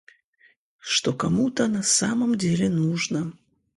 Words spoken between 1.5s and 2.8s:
на самом деле